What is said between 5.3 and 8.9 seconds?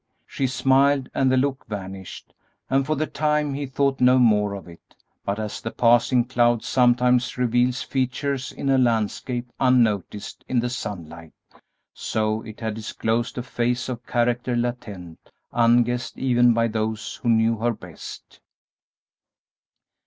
as the passing cloud sometimes reveals features in a